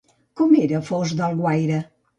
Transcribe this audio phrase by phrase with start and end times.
[0.41, 1.83] Com era Fost d'Alguaire?